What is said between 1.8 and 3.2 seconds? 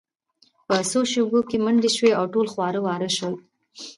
شوې او ټول خواره واره